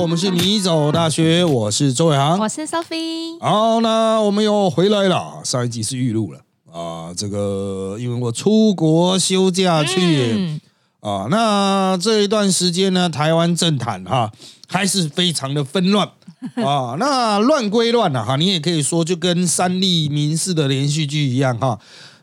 [0.00, 3.38] 我们是迷走大学，我是周伟航，我是 Sophie。
[3.38, 5.42] 好，那我们又回来了。
[5.44, 6.40] 上一集是预录了
[6.72, 10.58] 啊，这个因为我出国休假去
[11.00, 14.32] 啊，那这一段时间呢，台湾政坛哈
[14.68, 16.08] 还是非常的纷乱
[16.56, 16.96] 啊。
[16.98, 21.78] 那乱归乱了哈，你也可以说就跟三立民视的连续剧一样哈。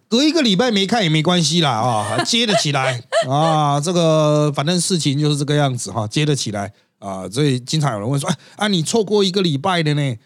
[0.10, 10.18] 隔一个礼拜没看也没关系啦啊，接得起来 啊，这个反正事情就是这个样子哈，接得起来啊，所以经常有人问说，哎啊，你错过一个礼拜的呢，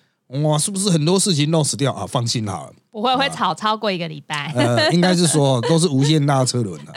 [0.43, 1.93] 哇，是不是很多事情漏死掉？
[1.93, 2.05] 啊？
[2.05, 6.93] 放心好了，不会会吵超过一个礼拜，呃， 应该是说都是无限大车轮的，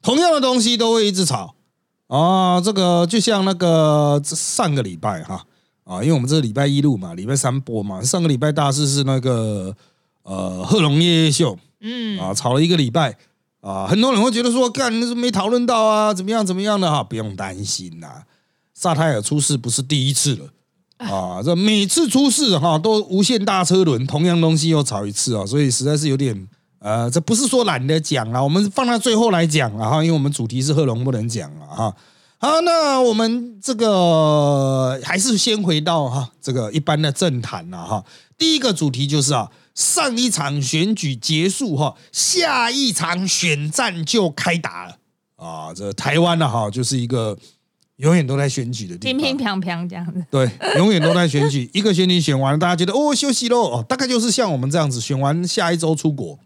[0.00, 1.54] 同样的东西都会一直吵。
[2.06, 5.44] 啊，这个就像那个上个礼拜哈
[5.84, 9.74] 啊，因为我们这礼拜一录嘛，礼拜三播嘛，上个礼拜大事是那个
[10.22, 11.58] 呃贺龙夜夜秀。
[11.80, 12.18] 嗯。
[12.18, 13.16] 啊，吵了一个礼拜。
[13.60, 18.22] 啊，很多人会觉得说，干是没讨论到啊，怎么样怎么样的哈，不用担心呐。
[18.78, 20.44] 萨泰尔出事不是第一次了
[20.98, 26.48] 啊，这每次出事哈都无限大车轮，同样东西又吵一次啊，所以实在是有点
[26.78, 31.96] 呃，这不是说懒得讲啊，我们放到最后来讲啊哈，因为我们主题是贺龙不能讲了哈。
[32.38, 38.04] 好，那我们这个还是先回到哈这个一般的政坛了哈。
[38.36, 39.50] 第一个主题就是啊。
[39.74, 44.96] 上一场选举结束哈，下一场选战就开打了
[45.36, 45.72] 啊！
[45.72, 47.38] 这台湾呢哈，就是一个
[47.98, 50.24] 永远都在选举的地方，乒乒乓乓这样子。
[50.30, 51.68] 对，永远都在选举。
[51.74, 56.38] 一个选举选完了，大家觉得哦休息喽哦，大概就是像我们这样子，选完下一周出国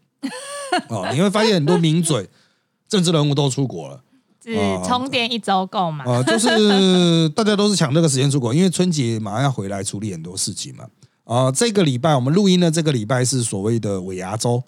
[0.89, 2.28] 哦，你会发现很多名嘴、
[2.89, 4.00] 政治人物都出国了，
[4.42, 4.55] 是
[4.86, 6.05] 充电一周够吗？
[6.06, 10.86] 啊，就是大家都是抢这个时间出国，因为春节马上要回来处理很多事情嘛。
[11.25, 14.62] 啊，这个礼拜我们录音的这个礼拜是所谓的尾牙周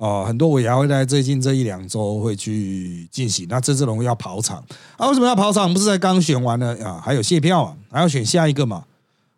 [0.00, 3.46] 啊，很多尾牙会在最近这一两周会去进行。
[3.50, 4.64] 那郑志龙要跑场
[4.96, 5.70] 啊，为什么要跑场？
[5.72, 6.98] 不是才刚选完了啊？
[7.04, 8.82] 还有卸票啊，还要选下一个嘛？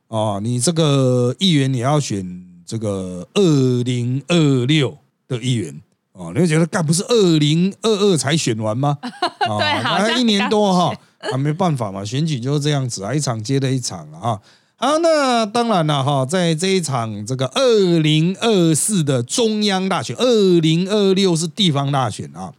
[0.07, 4.97] 哦，你这个议员你要选这个二零二六
[5.27, 5.75] 的议员
[6.13, 8.97] 哦，你会觉得干不是二零二二才选完吗？
[9.03, 10.95] 对，好像一年多哈，
[11.33, 14.41] 啊，没办法嘛，选举就是这样子啊，一场接着一场啊。
[14.83, 22.53] 啊，那当然了哈，在这一场这个二零二四的中央大选，二零二六是地方大选啊。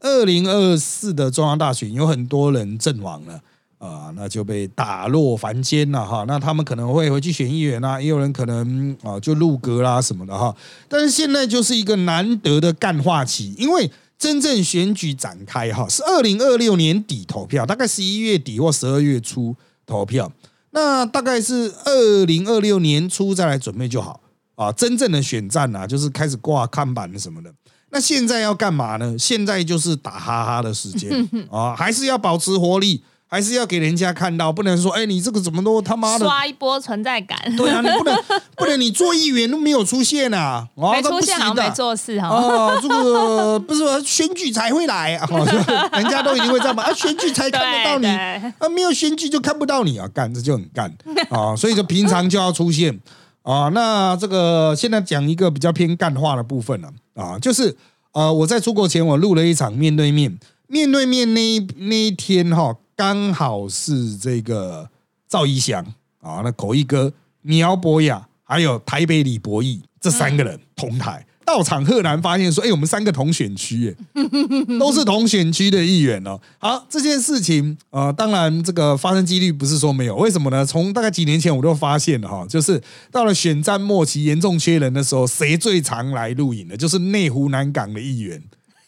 [0.00, 3.38] 二零二四的中央大选有很多人阵亡了
[3.76, 6.24] 啊，那就被打落凡间了哈。
[6.26, 10.56] 那他们可能会回去选议员啊，也有人可能啊就入阁啦什么的哈。
[10.88, 19.54] 但是现在就是一个难得的干化期，因为真正选举展开哈是二零二六年底投票，大概十一月底或十二月初
[19.84, 20.32] 投票。
[20.76, 24.20] 那大概是二零二六年初再来准备就好
[24.56, 24.70] 啊！
[24.70, 27.50] 真正的选战啊，就是开始挂看板什么的。
[27.88, 29.16] 那现在要干嘛呢？
[29.18, 33.02] 现在就是打哈哈的时间 啊，还是要保持活力。
[33.28, 37.36] 还是要给人家看到，不能说哎，你这个怎么都他妈的刷一波存在感。
[37.56, 38.16] 对啊，你不能
[38.56, 42.28] 不能，你做议员都没有出现啊，没出现好没做事哈。
[42.28, 45.28] 啊，这个不是选举才会来啊，
[45.98, 46.84] 人家都一定会这样嘛。
[46.84, 50.96] 啊，选举才看得到你，啊，没有选举就看不到你啊，干这就很干
[51.28, 52.96] 啊，所以就平常就要出现
[53.42, 53.68] 啊。
[53.74, 57.76] 那这个现在讲一个比较偏干话的部分了啊，就是
[58.12, 60.38] 呃，我在出国前我录了一场面对面，
[60.68, 62.76] 面对面那那一天哈。
[62.96, 64.88] 刚好是这个
[65.28, 65.84] 赵一翔
[66.20, 67.12] 啊，那口译哥
[67.42, 74.22] 苗博雅，还有台北李博义这三个人同台到场，赫然发现说：“哎，我们三个同选区，哎，
[74.80, 80.64] 都是同选区的议员哦。”好，这件事情啊，当然这个发生几率不是说没有，为什么呢？
[80.64, 88.42] 从大概几年前我都发现了哈，就是到了选战末期严重缺人的时候，谁最常来录影的，就是内湖南港的议员。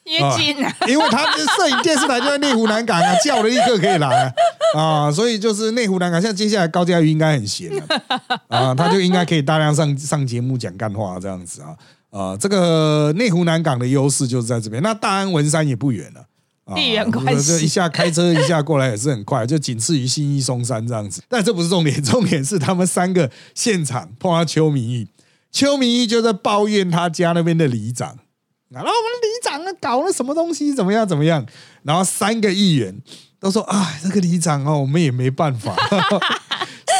[0.09, 4.35] 越近啊，因为他摄影电视台就在内湖南港啊，叫了立刻可以来
[4.75, 7.71] 啊，所以就是内湖南港，像接下来高嘉瑜应该很闲
[8.49, 11.77] 啊，他就应该可以大量上上节目讲干话这样子啊
[12.11, 25.06] 啊，这个内湖南港的优势就是在这边，那大安文山也不远了，地缘关系，就一下开车一下过来也是很快，就仅次于新义松山这样子，但这不是重点，重点是他们三个现场碰到邱明义，
[25.53, 28.17] 邱明义就在抱怨他家那边的里长。
[28.70, 31.44] 然后我们里长啊搞了什么东西怎么样怎么样？
[31.82, 32.94] 然后三个议员
[33.41, 35.75] 都说：“啊，这个里长哦，我们也没办法。”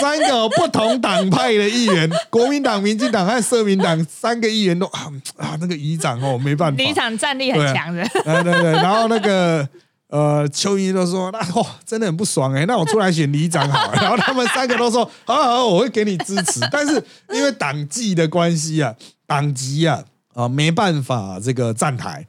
[0.01, 6.77] 三个不同党派的议员， 国民党、民进党和社民党三个议员都啊啊，那个里长哦，没办法。
[6.77, 8.03] 里长战力很强的。
[8.25, 9.69] 对对对，然后那个
[10.09, 13.95] 呃，邱毅都说：“那哦，真的很不爽哎，那我出来选里长好了。
[14.01, 18.95] ”然后他们三个都说：“好好，我会给你支持。”但是因为党纪的关系啊，
[19.27, 20.03] 党籍啊。
[20.39, 22.25] 啊，没办法，这个站台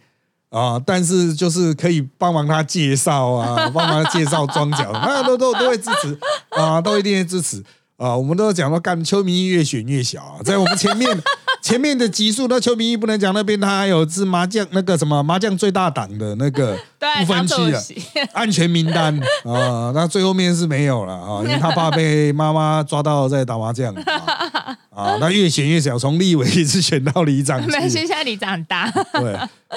[0.50, 6.18] 啊，但是就是可以帮忙他介绍啊，帮忙介绍庄脚，啊，都都都会支持
[6.50, 7.64] 啊，都一定会支持
[8.00, 8.18] 啊。
[8.18, 11.08] 我们都讲到，干邱明义越选越小啊， 在我们前面
[11.62, 16.78] 前面的集数，那邱明义不能讲那边他还有支麻将那个什么麻将最大党的那个
[17.20, 18.02] 不分区啊当主席，
[18.32, 19.14] 安全名单
[19.44, 29.34] 啊，那最后面是没有了啊，因为他怕被妈妈抓到在打麻将啊，啊，那越选越小，从立委一直选到里长没现在里长大，对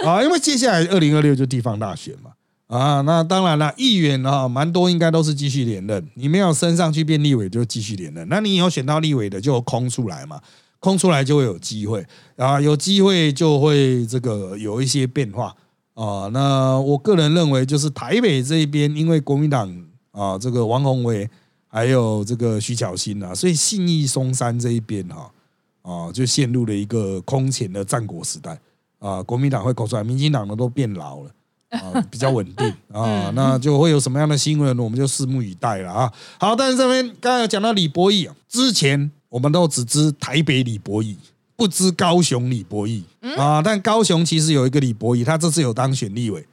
[0.07, 2.31] 啊，因为接下来二零二六就地方大选嘛。
[2.73, 6.09] 啊，那当然了，议员啊，蛮多应该都是继续连任。
[6.15, 8.27] 你没有升上去变立委，就继续连任。
[8.31, 10.41] 那你以后选到立委的，就空出来嘛，
[10.81, 12.03] 空出来就会有机会
[12.37, 15.55] 啊，有机会就会这个有一些变化
[15.93, 16.31] 啊。
[16.33, 19.71] 那我个人认为，就是台北这一边，因为国民党
[20.13, 21.29] 啊，这个王宏伟
[21.69, 25.31] 还有这个徐巧芯啊，所以信义松山这一边哈
[25.83, 28.59] 啊，就陷入了一个空前的战国时代
[28.99, 29.23] 啊。
[29.23, 31.31] 国民党会口出来，民进党的都变老了。
[31.73, 36.13] 啊，比较稳定啊，那就会有什么样的新闻，我们就拭目以待了啊。
[36.39, 41.17] 好，但是这边刚才有讲到李博义啊，之前我们都只知台北李博义，
[41.57, 43.03] 不知高雄李博义
[43.37, 43.63] 啊。
[43.63, 46.47] 但高雄其实有一个李博义，他这次有当选立委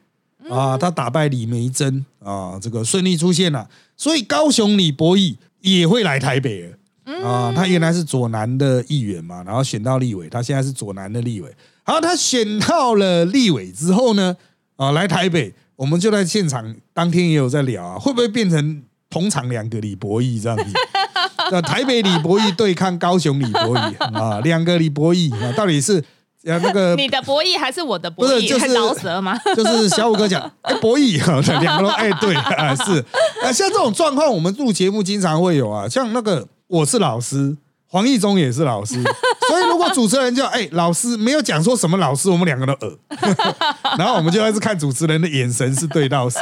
[0.49, 3.67] 啊，他打败李梅珍啊，这个顺利出现了，
[3.97, 6.75] 所以高雄李博义也会来台北了。
[7.23, 11.51] 啊，他原来是左南的议员嘛，然后选到立委，他现在是左南的立委。
[11.83, 14.37] 好，他选到了立委之后呢，
[14.79, 20.63] 啊，来台北，我们就在现场当天也有在聊啊，会不会变成同场两个李博义这样子？
[21.51, 26.01] 那台北李博义对抗高雄李博义啊，两个李博义啊，到底是
[26.45, 28.35] 呃那个 你的博弈还是我的博弈？
[28.35, 29.37] 不是就是还饶舌吗？
[29.53, 33.03] 就是小五哥讲，哎，博弈啊，两个都哎，对啊，是
[33.43, 38.93] 啊，像这种状况，我们录节目经常会有啊，像那个我是老师，黄义中也是老师，
[39.49, 42.97] 所以如果主持人叫哎老师没有讲说什么老师，我们两个都呃，
[43.97, 46.39] 然后我们就开始看主持人的眼神是对到谁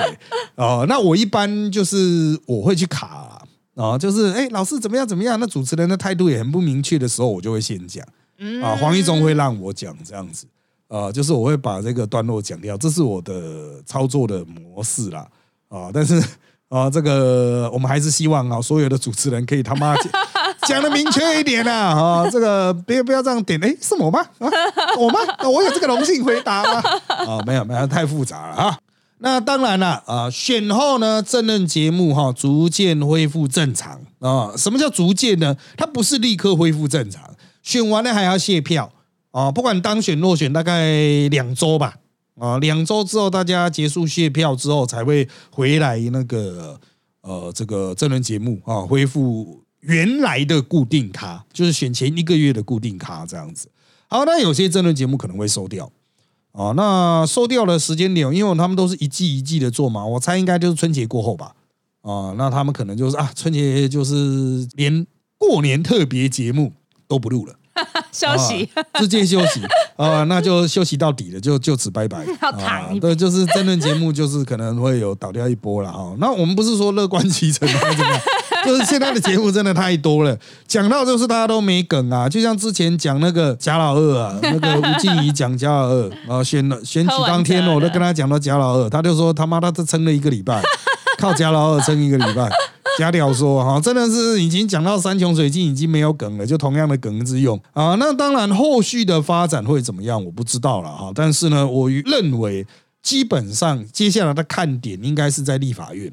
[0.56, 0.86] 哦。
[0.89, 3.42] 那我一般就是我会去卡啊，
[3.75, 8.06] 哦就是哎老师怎么样怎么样，那主持人的态度也很不明确的时候，我就会先讲
[8.62, 10.45] 啊，黄一中会让我讲这样子。
[10.90, 15.28] 啊，就是我会把这个段落讲掉，这是我的操作的模式啦。
[15.68, 16.24] 啊，但是
[16.69, 20.08] 啊，这个我们还是希望啊，所有的主持人可以他妈讲
[20.68, 21.74] 讲的明确一点啦。
[21.74, 24.19] 啊，这个不要不要这样点，哎，是我吗？
[24.40, 24.50] 啊，
[25.00, 25.19] 我吗？
[25.38, 26.84] 啊我有这个荣幸回答吗？
[27.08, 28.78] 啊，没有没有，太复杂了啊。
[29.19, 34.52] 那当然了啊，选后呢，政论节目哈逐渐恢复正常啊。
[34.58, 35.56] 什么叫逐渐呢？
[35.78, 37.24] 它不是立刻恢复正常，
[37.64, 38.92] 选完了还要卸票。
[39.31, 40.92] 啊，不管当选落选，大概
[41.30, 41.94] 两周吧。
[42.39, 46.80] 啊，两周之后，大家结束卸票之后，才会回来那个
[47.22, 53.69] 呃，这个真人节目啊，恢复原来的固定咖，就是选前一个月的固定咖这样子。
[54.07, 55.92] 好，那有些真人节目可能会收掉。
[56.51, 61.54] 啊，那收掉的时间点，因为他们都是一季一季的做嘛，我猜应该就是春节过后吧。
[62.01, 65.06] 啊，那他们可能就是啊，春节就是连
[65.38, 66.74] 过年特别节目
[67.07, 67.56] 都不录了。
[68.12, 69.62] 休息，啊直接休息。
[69.96, 72.26] 啊，那就休息到底了，就就此拜拜。
[72.42, 76.16] 要躺一对，就是争论节目，就是可能会有倒掉一波了哈。
[76.20, 77.68] 那我们不是说乐观其成
[78.66, 80.38] 就是现在的节目真的太多了，
[80.68, 90.62] 讲到就是大家都没梗啊，就像之前讲那个贾老二啊，那个吴静怡讲贾老二啊，选了选举当天哦，我都跟他讲到贾老二，他就说他妈他这撑了一个礼拜，
[91.18, 92.50] 靠贾老二撑一个礼拜。
[92.99, 97.95] 假屌说哈，真的是已经讲到山穷水尽，已经没有梗了，就同样的梗一直用啊。
[97.99, 101.11] 那当然，后续的发展会怎么样，我不知道了哈。
[101.13, 102.66] 但是呢，我认为
[103.04, 106.11] 基本上接下来的看点应该是在立法院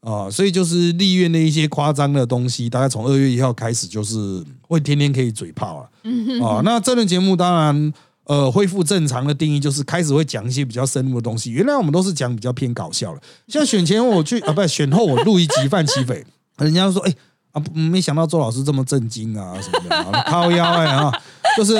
[0.00, 6.60] 啊，所以就是立院的一些夸张的东西，大概从二月一号开始就是会天天可以嘴炮了啊。
[6.62, 7.92] 那这轮节目当然。
[8.24, 11.50] 呃，恢复正常的定义就是开始会讲一些比较深入的东西。
[11.50, 16.24] 原来我们都是讲比较偏搞笑的，像选前我去 啊，不选后我录一集范奇斐，
[16.58, 17.14] 人家说哎
[17.50, 21.12] 啊，没想到周老师这么震惊啊什么的，啊靠腰哎啊，
[21.58, 21.76] 就是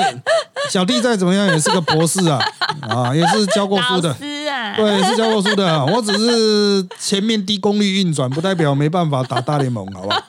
[0.69, 2.39] 小弟再怎么样也是个博士啊
[2.81, 5.85] 啊，也是教过书的对，是教过书的啊。
[5.85, 10.19] 我只是前面低功率运转，不代表没办法打大联盟，好不好？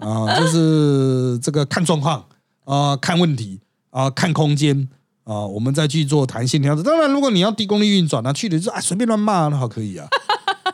[0.00, 2.24] 啊，就是这个看状况
[2.64, 3.60] 啊，看问题
[3.90, 4.88] 啊，看空间。
[5.28, 6.82] 啊，我们再去做弹性调整。
[6.82, 10.08] 当然，如果你要低功率运转，那去的就啊随便乱骂，那好可以啊，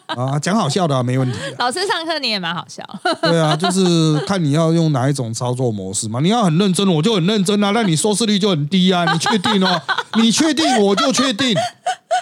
[0.07, 1.59] 啊讲好笑的、啊、没问题啊。
[1.59, 2.85] 老师上课你也蛮好笑，
[3.21, 6.21] 对啊，就是看你要用哪一种操作模式嘛。
[6.21, 9.05] 你要很认真，我就很认真啊，那你收视率就很低啊。
[9.13, 9.83] 你确定哦？
[10.23, 11.53] 你确定我就确定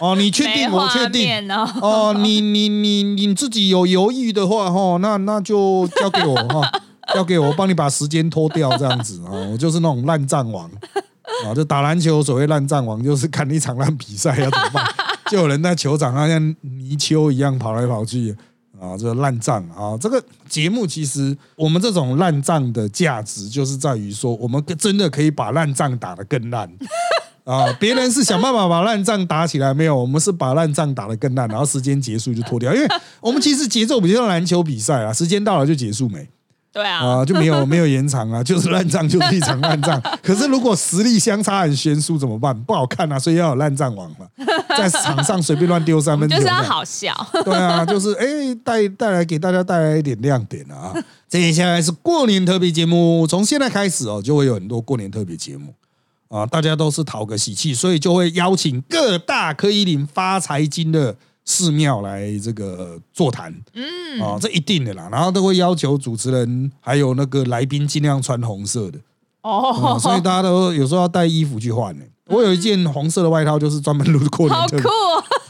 [0.00, 1.70] 哦，你确定我确定哦。
[1.82, 6.72] 哦，你你你你自己有犹豫的话哈，那那就交给我哈，
[7.12, 9.30] 交给我，我帮你把时间拖掉这样子啊。
[9.52, 10.70] 我就是那种烂账王
[11.44, 14.84] 啊，就打篮球所谓烂战王，就是看一场烂比赛要怎么办？
[15.30, 18.36] 就有人在球场上像泥鳅一样跑来跑去
[18.80, 26.70] 啊，这个烂账啊，这个节目其实我们这种烂账的价值就是在于说，我们真的可以把烂仗打得更烂。
[27.44, 27.66] 啊！
[27.80, 32.86] 别人是想办法把烂仗打起来，没有，我们是把烂仗打得更烂，然后时间结束就脱掉，因为
[33.20, 36.28] 我们其实节奏比较像篮球比赛啊，时间到了就结束没。
[36.72, 40.00] 对啊，啊，就没有 没有延长啊，就是烂仗就是一场烂仗。
[40.22, 42.58] 可是如果实力相差很悬殊怎么办？
[42.64, 44.26] 不好看啊，所以要有烂仗王嘛，
[44.76, 47.14] 在场上随便乱丢三分球，就是要好笑。
[47.44, 48.26] 对啊，就是哎
[48.64, 50.94] 带带来给大家带来一点亮点啊。
[51.28, 55.74] 接下来是过年特别节目，从现在开始哦，就会有很多过年特别节目
[56.28, 61.16] 啊，大家都是讨个喜气，所以就会邀请各大可以领发财金的。
[61.44, 65.08] 寺庙来这个座谈，嗯，啊，这一定的啦。
[65.10, 68.98] 然后都会要求主持人还有那个来宾尽量穿红色的，
[69.42, 72.04] 哦，所以大家都有时候要带衣服去换呢。
[72.26, 74.88] 我有一件红色的外套，就是专门录过年，好酷，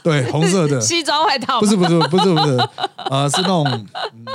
[0.03, 0.81] 对，红色的。
[0.83, 2.57] 西装外套，不是不是不是不是，
[2.97, 3.87] 啊，是那种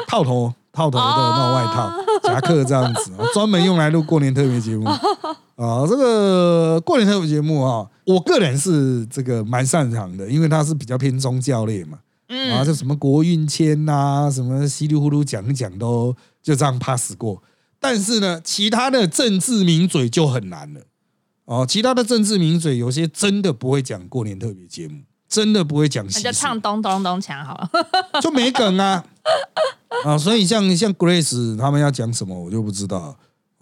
[0.08, 1.92] 套头套头的那种外套
[2.22, 4.86] 夹克这样子，专门用来录过年特别节目。
[5.56, 11.98] 啊， 这个过年特别节目啊，我个人是这个蛮擅长的，因为它是比较偏宗教类嘛，
[12.30, 17.42] 嗯，啊，就什么国运签呐，什么稀里糊涂讲一讲都就这样 pass 过。
[17.80, 20.82] 但是呢，其他的政治名嘴就很难了。
[21.46, 26.06] 哦，其他的政治名嘴有些真的不会讲过年特别节目，真的不会讲。
[26.06, 29.04] 那就唱咚咚咚锵好了，就没梗啊。
[30.04, 33.18] 啊，所以像像 Grace 他们要讲什么，我就不知道。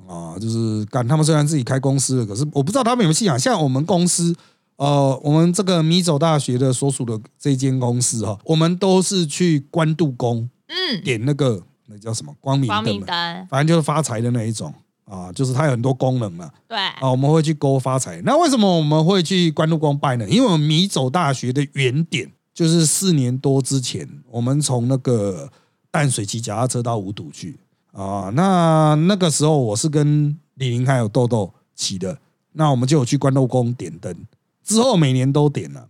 [0.07, 3.39] 啊，就是干他们虽然自己开公司了，可是我不知道他们有没有信仰。
[3.39, 4.35] 像我们公司，
[4.75, 14.71] 呃，我们这个米走大学的所属的这间公司哈，我们都是去关渡宫，嗯，点那个那叫什么光明灯，反正就是发财的那一种
[15.05, 16.51] 啊，就是它有很多功能嘛。
[16.67, 18.21] 对啊，我们会去勾发财。
[18.23, 20.29] 那为什么我们会去关渡宫拜呢？
[20.29, 25.49] 因为我们米走大学的原点就是四年多之前，我们从那个
[25.95, 27.57] 淡水骑脚踏车到五堵去。
[27.93, 32.17] 啊，那那个时候我是跟李玲还有豆豆骑的，
[32.51, 34.13] 那我们就有去关渡宫点灯，
[34.61, 35.87] 之后每年都点了，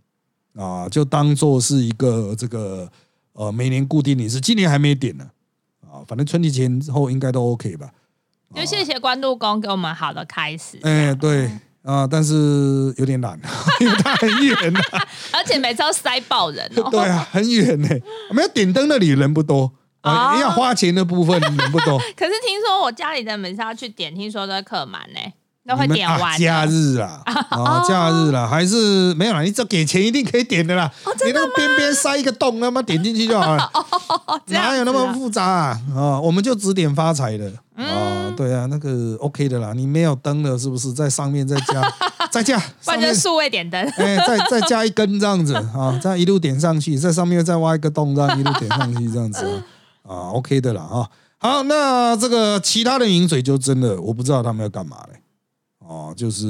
[0.54, 2.88] 啊，就当做是一个这个
[3.32, 5.28] 呃每年固定的是，今年还没点呢，
[5.80, 7.90] 啊，反正春节前后应该都 OK 吧。
[8.54, 10.78] 就谢谢关渡宫给我们好的开始。
[10.82, 11.50] 哎，对
[11.82, 13.36] 啊，但是有点懒，
[13.82, 14.80] 因为它很远呐，
[15.34, 16.88] 而且每次要塞爆人哦。
[16.88, 17.88] 对啊，很远呢，
[18.30, 19.72] 没有点灯那里人不多。
[20.06, 21.98] 啊，要花钱的部分 人不多。
[22.16, 25.20] 可是听说我家里的门是要去点，听说都客满呢，
[25.66, 26.38] 都会点完。
[26.38, 27.20] 假日啊，
[27.50, 29.42] 啊，假日啦， 还是没有啦？
[29.42, 30.90] 你只要给钱，一定可以点的啦。
[31.24, 33.70] 你那个边边塞一个洞，那么点进去就好了。
[34.46, 35.80] 哪有那么复杂啊？
[35.94, 37.52] 啊，我们就只点发财的。
[37.76, 39.72] 啊，对啊，那个 OK 的啦。
[39.74, 41.92] 你没有灯了，是不是在上面再加
[42.30, 42.58] 再加？
[42.84, 43.78] 换成数位点灯。
[43.98, 49.44] 哎，再再加一根这样子啊，这样一路点上去，在上面再挖一个洞，这样一路点上去这样子。
[49.44, 49.62] 啊
[50.06, 55.20] ，OK 的啦，啊，好，那这个其他的名嘴就真的我不知道他们要干嘛嘞，
[55.78, 56.46] 哦，就是，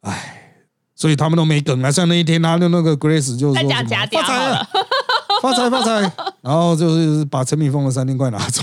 [0.00, 4.68] 哎，所以他们都没梗啊，像那一天他的那个 Grace 就说发财了，
[5.42, 8.62] 发财发财，然后就是把陈敏峰的三千块拿走，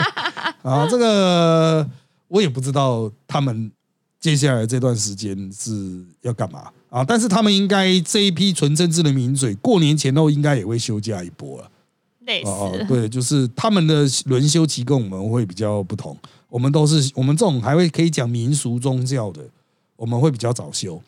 [0.62, 1.88] 啊，这个
[2.28, 3.70] 我也不知道他们
[4.20, 11.70] 接下来这段时间是要干嘛啊，但是他们应该这一批纯政治的名嘴过年前后应该也会休假一波了。
[12.44, 16.16] 哦，对，就是他们的轮休期跟我们会比较不同。
[16.48, 19.42] 我们都是我们这种还会可以讲民俗宗教的，
[19.96, 21.02] 我们会比较早休，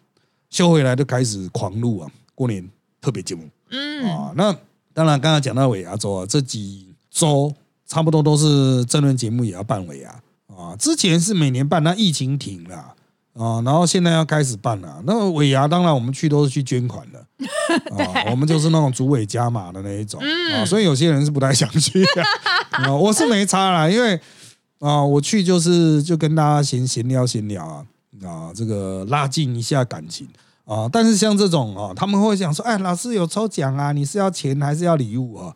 [0.51, 2.69] 休回来就开始狂录啊，过年
[3.01, 3.49] 特别节目。
[3.71, 4.53] 嗯啊，那
[4.93, 7.55] 当然刚刚讲到尾牙周啊，这几周
[7.87, 10.77] 差不多都是争论节目也要办尾牙啊。
[10.79, 12.77] 之前是每年办，那疫情停了。
[12.77, 12.95] 啊，
[13.35, 15.03] 然后现在要开始办了。
[15.07, 17.19] 那尾牙当然我们去都是去捐款的，
[17.97, 20.21] 啊，我们就是那种主委加码的那一种
[20.55, 22.05] 啊，所以有些人是不太想去
[22.73, 22.93] 啊。
[22.95, 24.21] 我是没差啦，因为
[24.81, 27.85] 啊，我去就是就跟大家闲闲聊闲聊啊，
[28.25, 30.29] 啊，这个拉近一下感情
[30.65, 30.89] 啊。
[30.91, 35.55] 但是像这种啊，他们会想说，哎，老师有抽奖啊，你是要钱还是要礼物啊？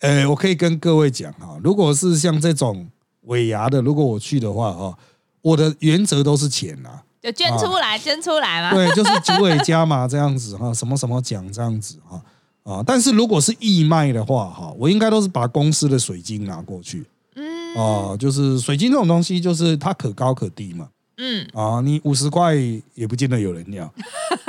[0.00, 2.88] 哎，我可以跟各位讲啊，如果是像这种
[3.22, 4.94] 尾牙的，如果我去的话啊，
[5.42, 7.02] 我的原则都是钱啊。
[7.22, 8.74] 就捐出来，捐出来嘛。
[8.74, 12.20] 对，就是主委加嘛，这样子哈，什么什么奖这样子哈
[12.62, 12.82] 啊。
[12.86, 17.04] 但是如果是义卖的话哈，我应该都是把公司的水晶拿过去。
[17.36, 17.76] 嗯。
[17.76, 20.88] 啊，就是水晶这种东西，就是它可高可低嘛。
[21.18, 21.46] 嗯。
[21.52, 22.54] 啊，你五十块
[22.94, 23.84] 也不见得有人要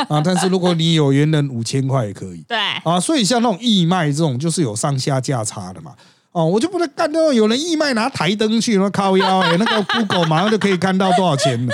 [0.07, 0.21] 啊。
[0.23, 2.43] 但是如果你有缘人五千块也可以。
[2.47, 2.57] 对。
[2.57, 5.93] 啊，所以像那种义卖这种，就是有上下价差的嘛。
[6.31, 11.73] 哦，我就不能干到有人义卖拿台灯去，那靠腰哎，那个 Google 马上就可以看到多少钱了。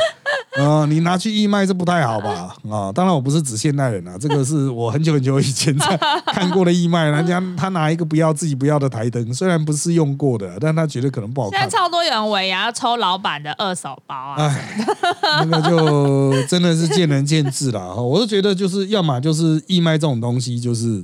[0.58, 2.56] 啊、你拿去义卖这不太好吧？
[2.70, 11.60] 啊，当然我不是指现代人啊，这个是我很久很久以前在看过的义卖，人家他拿一个不要自己不要的台灯，虽然不是用过的，但他觉得可能不好看。
[11.62, 17.80] 现在超多人尾牙要抽老板的二手包啊，哎，那个就真的是见仁见智啦。
[17.96, 21.04] 哈，我就觉得就是要么就是义卖这种东西，就是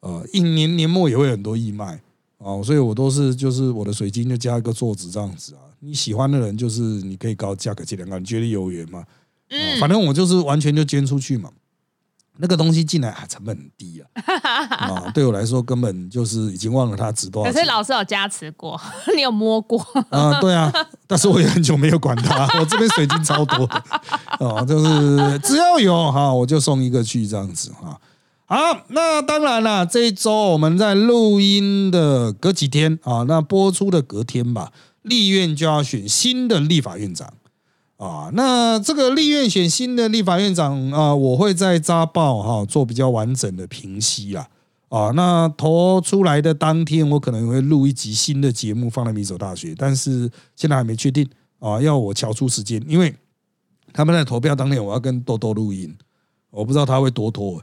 [0.00, 2.00] 呃一年年末也会很多义卖
[2.38, 5.67] 哦，所以我都是就是我的水晶就加一个座子这样子啊。
[5.80, 9.00] 你喜欢的人就是你可以高价格这两个，你觉得有缘嘛？
[9.00, 9.06] 哦
[9.50, 11.50] 嗯，反正我就是完全就捐出去嘛。
[12.40, 14.06] 那个东西进来啊，成本很低啊，
[14.70, 17.52] 啊， 对我来说根本就是已经忘了它值多少钱。
[17.52, 18.80] 可是老师有加持过，
[19.16, 19.76] 你有摸过？
[20.10, 20.72] 啊，对啊，
[21.08, 23.82] 但是我也很久没有管它， 我这边水晶超多的，
[24.38, 28.00] 哦，就是只要有哈，我就送一个去这样子哈。
[28.46, 28.56] 好，
[28.90, 34.70] 那当然了，这一周我们在录音的隔几天啊，那播出的隔天吧，
[35.02, 37.32] 立院就要选新的立法院长
[37.96, 38.30] 啊。
[38.32, 44.48] 那这个立院选新的立法院长啊，我会在扎报哈做比较完整的评析啦。
[44.88, 51.28] 啊，那投出来的当天，我可能会录一集新的节目放在米走大学，但是现在还没确定
[51.58, 53.14] 啊，要我瞧出时间，因为
[53.92, 55.94] 他们在投票当天，我要跟豆豆录音，
[56.50, 57.58] 我不知道他会多拖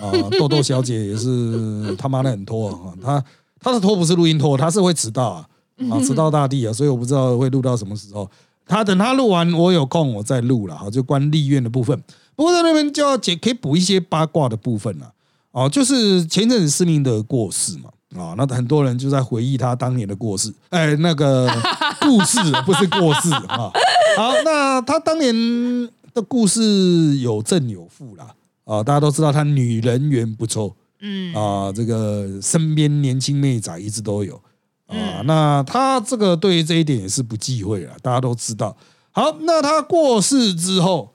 [0.00, 0.08] 啊。
[0.38, 3.24] 豆豆小姐也是他妈的很拖啊，她
[3.60, 5.48] 她的拖不是录音拖，她是会迟到啊，
[5.90, 8.30] 啊 迟到大帝啊，所以我不知道会录到什么时候。
[8.64, 12.00] 他等他录完，我有空我再录了，哈，就关立院的部分。
[12.36, 15.12] 不过在那边就要解，可以补一些八卦的部分了。
[15.50, 21.50] 哦，就是前阵子施明的过世嘛，啊、那很多人就在回忆他当年的过世，哎，那个
[22.00, 23.70] 故事不是过世啊。
[24.16, 25.34] 好，那他当年
[26.14, 28.28] 的故事有正有负啦，
[28.64, 34.40] 啊，大家都知道他女人缘不错嗯，啊，这个身边年轻妹仔一直都有
[34.92, 38.76] 啊，那他这个对于这一点也是不忌讳了，大家都知道。
[39.10, 41.12] 好，那他过世之后。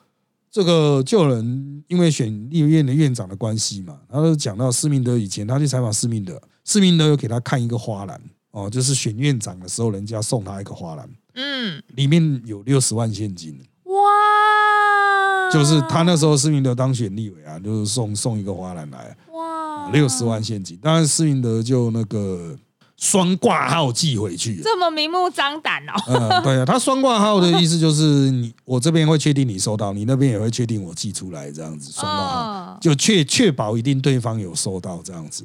[0.50, 8.20] 这个就有人因为选立院的院长的关系嘛，他就讲到施明德以前他去采访施明德，施明德有给他看一个花篮
[8.52, 19.92] 哦，就是选院长的时候人家送他一个花篮，嗯，里面有六十万现金，哇，就是他那时候施明德当选立委啊，就是送送一个花篮来哇。
[19.92, 22.58] 六十万现金，当然施明德就那个
[22.98, 24.62] 双挂号寄回去了。
[24.64, 32.54] 这么明目张胆哦，嗯，对啊，他双挂号的意思就是你我这边会确定你收到，你那边也会确定我寄出来，这样子双挂号。
[32.54, 35.44] 嗯就确确保一定对方有收到这样子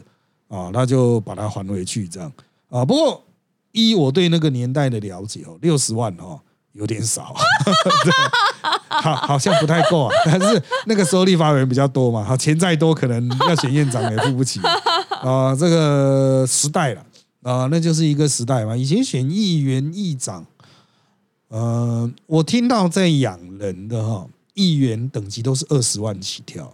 [0.49, 2.31] 啊，那就把它还回去这样
[2.69, 2.85] 啊。
[2.85, 3.23] 不过
[3.73, 6.39] 依我对那个年代的了解哦，六十万哦
[6.73, 7.35] 有点少，
[8.05, 8.13] 对
[8.89, 10.15] 好好像不太够啊。
[10.27, 14.61] 但是那个时候立法委员比较多嘛，好钱再多可能要选院长也付不起
[15.23, 15.55] 啊。
[15.55, 17.03] 这个时代了
[17.43, 18.77] 啊，那就是一个时代嘛。
[18.77, 20.47] 以前选议员、议长，
[21.49, 26.73] 呃，我听到在养人的哈，议员等级都是二十万起跳。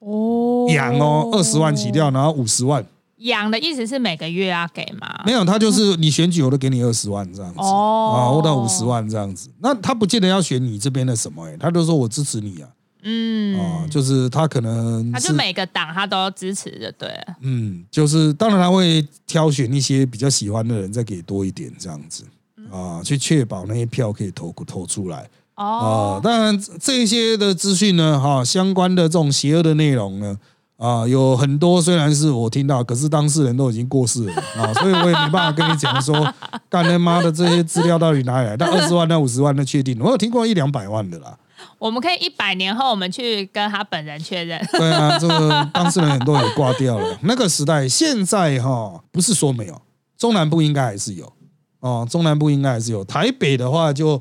[0.00, 2.82] 哦养哦，二十万起跳，然后五十万
[3.18, 5.22] 养的意思是每个月要给吗？
[5.26, 9.50] 没有，他就是你选举我都给你二十万这样子哦啊，或到五十万这样子。
[9.58, 12.68] 那他不见得要选你这边的什么哎，他就说我支持你啊
[13.02, 17.36] 嗯，啊，就是他可能他就是每个党他都支持的对了。
[17.40, 22.24] 嗯，就是当然他会挑选一些比较喜欢的人，再给多一点这样子
[22.70, 25.28] 啊，去确保那些票可以投投出来。
[25.54, 30.38] 啊哦，，当然这些的资讯呢，哈，相关的这种邪恶的内容呢，
[30.78, 36.14] 啊，有很多虽然是我听到，可是当事人都已经过世了啊， 所以我也没办法跟你讲说，
[36.70, 38.56] 干他妈的这些资料到底哪里来？
[38.56, 41.36] 但二十万、那五十万，那确定，我有听过一两百万的啦。
[41.78, 44.60] 我们可以一百年后我们去跟他本人确认。
[44.72, 47.18] 对啊， 这个当事人很多也挂掉了。
[47.22, 49.82] 那个时代，现在哈不是说没有，
[50.16, 51.32] 中南部应该还是有
[51.80, 53.04] 哦，中南部应该还是有。
[53.04, 54.20] 台北的话就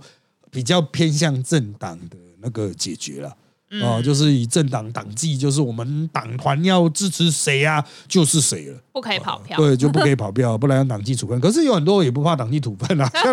[0.49, 3.35] 比较偏向政党的那个解决了。
[3.83, 8.79] 哦，就是以政党党纪，就是我们党团要支持谁啊，就是谁了。
[8.91, 9.55] 不可以跑票。
[9.57, 11.39] 对，就不可以跑票， 不然党纪处分。
[11.39, 13.31] 可是有很多也不怕党纪处分啊，像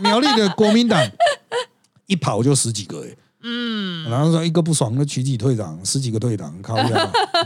[0.00, 1.06] 苗栗的国民党
[2.06, 3.08] 一跑就十几个哎、
[3.48, 6.98] 嗯，然后说一个不爽就取几退党，十几个退党，靠掉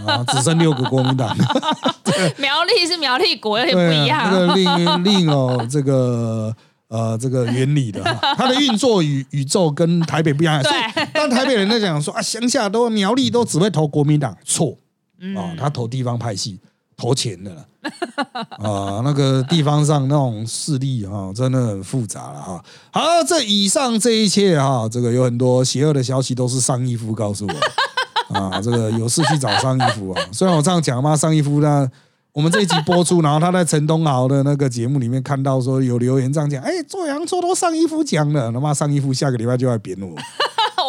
[0.06, 1.36] 啊， 只剩六个国民党，
[2.38, 4.30] 苗栗是苗栗国，有点不一样。
[4.32, 6.56] 那个另另哦，这个
[6.88, 11.06] 呃这个原理的哈， 它的运作宇宇宙跟台北不一样，所以对。
[11.12, 14.78] 当台北人在讲说啊，乡下都苗栗都只会投国民党，错。
[15.20, 15.36] 嗯。
[15.36, 16.58] 啊，他投地方派系，
[17.00, 17.64] 投钱的了
[18.60, 22.62] 啊，那个地方上那种势力哈，真的很复杂了哈。
[22.90, 27.54] 好，这以上这一切哈，这个有很多邪恶的消息都是上义夫告诉我
[28.38, 30.22] 啊，这个有事去找上义夫啊。
[30.30, 31.88] 虽然我这样讲嘛，上义夫那
[32.32, 40.14] 我们这一集播出，然后他在陈东豪的那个节目里面看到说有留言这样讲，哎，做洋葱都上义夫讲了，他妈上义夫下个礼拜就要扁我。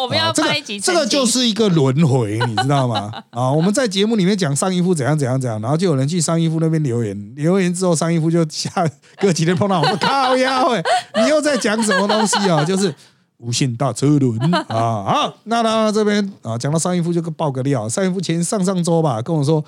[0.02, 3.12] 我们要啊这拍一集个这个就是一个轮回，你知道吗？
[3.30, 8.70] 啊，我们在节目里面讲上一夫怎样怎样怎样，然后就有人去上一夫那边留言，留言之后上一夫就下
[9.18, 10.82] 隔几天碰到我说靠呀喂，
[11.22, 12.64] 你又在讲什么东西啊？
[12.64, 12.94] 就是
[13.38, 14.38] 无限大车轮
[14.68, 15.02] 啊！
[15.04, 19.64] 好，那那这边啊，讲到上一夫就爆个料，上一夫前上上周吧跟我说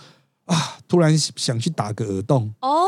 [0.47, 2.85] 啊，突然想去打个耳洞，哦，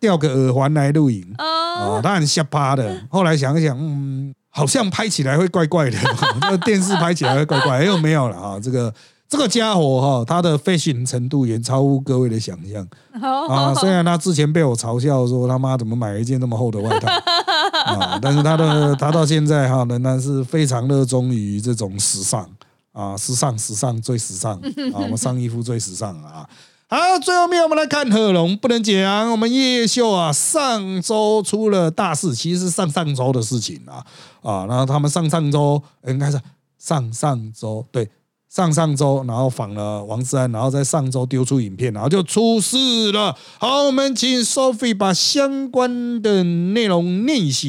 [0.00, 1.24] 掉个耳环来录影。
[1.38, 3.02] 呃，哦，他很吓趴的。
[3.10, 5.98] 后来想一想，嗯，好像拍起来会怪怪的，
[6.40, 8.58] 这个电视拍起来会怪怪，又没有了啊。
[8.58, 8.92] 这个
[9.28, 12.88] 这个家伙哈，他的 fashion 程度远超乎各位的想象
[13.20, 13.74] 啊。
[13.74, 17.12] 虽然他之前被我嘲笑说他妈怎么买了一件那么厚的外套
[17.84, 22.48] 啊，但是他的他到现在哈，仍然是非常热衷于这种时尚
[22.92, 26.48] 啊，时尚时尚最时尚啊，我们上衣服最时尚啊。
[26.88, 34.06] 好，最后面我们来看贺龙，不能讲我们叶秀啊，上周出了大事，其实是上上周的事情啊
[34.40, 36.40] 啊，然后他们上上周应该是
[36.78, 38.08] 上上周对
[38.48, 43.36] 上上周，然后访了王志安，然后在上周丢出影片，然后就出事了。
[43.58, 47.68] 好，我们请 Sophie 把相关的内容念一下。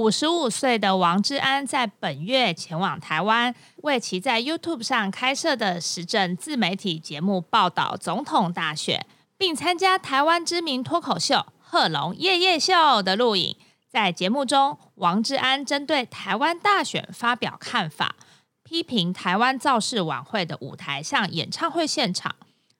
[0.00, 9.04] 五十五岁的王志安在本月前往台湾，为其在 YouTube 上开设的时政自媒体节目报道总统大选，
[9.36, 13.54] 并参加台湾知名脱口秀《贺龙夜夜秀》的录影。
[13.90, 18.16] 在节目中，王志安针对台湾大选发表看法，
[18.64, 22.36] 批评台湾造势晚会的舞台像演唱会现场，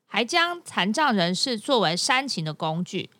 [0.07, 3.11] 还将残障人士作为煽情的工具。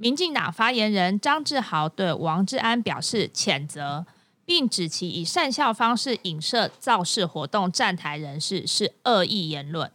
[0.00, 4.06] 民进党发言人张志豪对王志安表示谴责，
[4.46, 9.90] 并指其以善笑方式影射造势活动站台人士是恶意言论。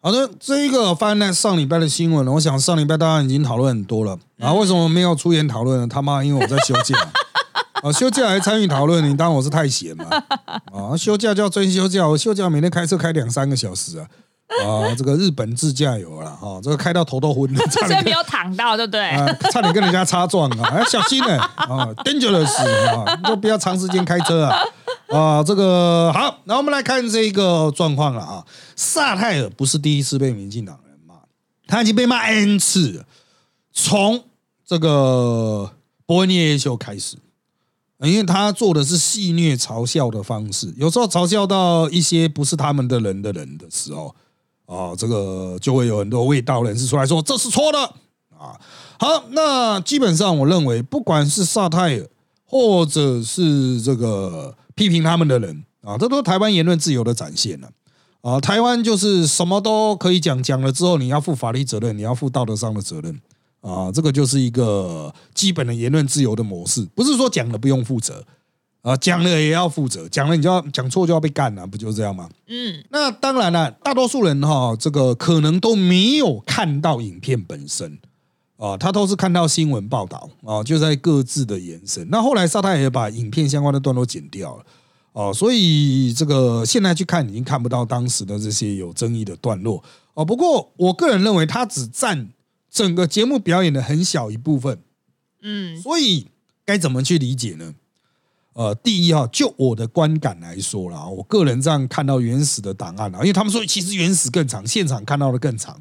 [0.00, 4.16] 好的，这一个发生在上礼拜的新闻，我想上礼拜大家已经讨论很多了。
[4.36, 5.88] 然后为什么没有出言讨论呢？
[5.88, 6.96] 他妈，因为我在休假
[7.82, 10.06] 啊，休假还参与讨论，你当我是太闲嘛？
[10.72, 14.06] 啊，休假叫真休假，我休假每天开车开两三个小时啊。
[14.48, 19.00] 啊， 这个日本自驾游了哈，这个开到头都昏了， 差点没有躺到，对不对？
[19.10, 20.68] 啊，差点跟人家擦撞啊！
[20.70, 24.56] 哎，小心呢、啊，dangerous 啊，都不要长时间开车啊
[25.08, 25.42] 啊！
[25.42, 28.44] 这个好，那我们来看这一个状况了啊。
[28.76, 31.14] 萨泰尔不是第一次被民进党人骂，
[31.66, 33.04] 他已经被骂 n 次了，
[33.72, 34.24] 从
[34.66, 35.72] 这个
[36.06, 37.16] 伯恩夜夜秀开始。
[38.00, 44.14] 因为他做的是戏谑嘲笑的方式，有时候嘲笑到一些不是他们的人的人的时候，
[44.66, 47.78] 啊，这个就会有很多味道人士出来说这是错的
[48.30, 48.58] 啊。
[48.98, 52.08] 好，那基本上我认为，不管是萨泰尔
[52.44, 57.68] 或者是这个批评他们的人啊，这都台湾言论自由的展现了
[58.22, 58.40] 啊。
[58.40, 63.20] 台湾就是什么都可以讲，讲了之后你要负法律责任，你要负道德上的责任
[63.60, 63.90] 啊。
[63.92, 68.24] 这个就是一个基本的言论自由的模式，不是说讲了不用负责
[68.84, 72.28] 啊，讲了也要负责，讲了你就要讲错就要被干了，不就是这样吗？
[72.48, 77.98] 嗯，那当然了，大多数人哈，这个可能都没有看到影片本身
[78.58, 82.06] 啊，他都是看到新闻报道啊，就在各自的延伸。
[82.10, 84.64] 那后来沙太也把影片相关的段落剪掉了
[85.12, 90.22] 哦，所以这个现在去看已经看不到当时的这些有争议的段落哦。
[90.22, 92.28] 不过我个人认为，它只占
[92.70, 94.78] 整个节目表演的很小一部分，
[95.40, 96.26] 嗯，所以
[96.66, 97.72] 该怎么去理解呢？
[98.54, 105.78] 呃，第一哈，就我的观感来说啦，我个人这样看到原始的档案啊，因为他们说其实原始更长，现场看到的更长。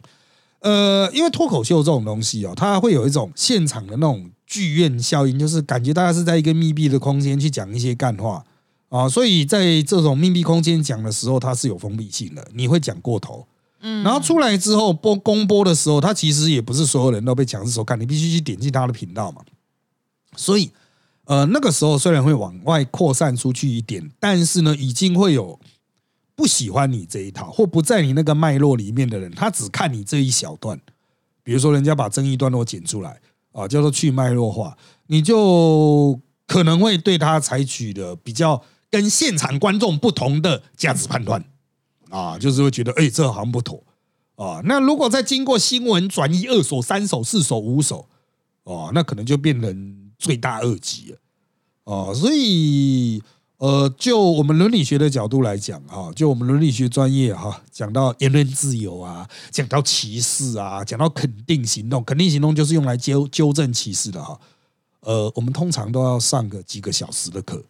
[0.60, 8.44] 呃，因为脱口秀这种东西哦，它会有一种现场的那种剧院效应，就是感觉大家是在一个密闭的空间去讲一些干话
[8.90, 13.46] 啊，所以在这种密闭空间讲的时候，它是有封闭性的，你会讲过头。
[13.82, 19.42] 嗯然后出来之后播公播的时候，它其实也不是所有人都被强制收看，你必须去点进他的频道嘛。
[20.38, 20.72] 所以，
[21.34, 25.60] 呃，那个时候虽然会往外扩散出去一点，但是呢，已经会有
[26.36, 30.80] 不喜欢你这一套或不在你那个脉络里面的人，他只看你这一小段。
[31.42, 33.20] 比如说，人家把争议段落剪出来
[33.52, 41.44] 啊，叫做去脉络化，你就可能会对他采取的比较跟现场观众不同的价值判断
[42.12, 43.84] 啊，就是会觉得哎、这好像不妥
[44.36, 44.62] 啊。
[44.66, 48.08] 那如果再经过新闻转移二手、三手、四手、五手
[48.66, 51.18] 哦，那可能就变成罪大恶极了
[51.84, 52.14] 哦。
[52.16, 53.22] 所以
[53.58, 64.38] 呃，就我们伦理学的角度来讲哈，就我们伦理学专业哈，讲到言论自由啊，讲到歧视啊，讲到肯定行动，肯定行动就是用来纠纠正歧视的哈。
[65.00, 67.64] 呃，我们通常都要上个几个小时的课，